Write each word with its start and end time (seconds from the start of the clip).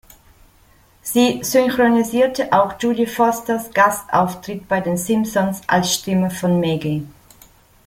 Sie 1.03 1.41
synchronisierte 1.43 2.51
auch 2.53 2.73
Jodie 2.79 3.05
Fosters 3.05 3.71
Gastauftritt 3.71 4.67
bei 4.67 4.81
den 4.81 4.97
"Simpsons" 4.97 5.61
als 5.67 5.93
Stimme 5.93 6.31
von 6.31 6.59
Maggie. 6.59 7.05